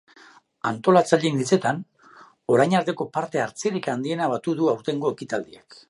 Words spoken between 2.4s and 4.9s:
orain arteko parte hartzerik handiena batu du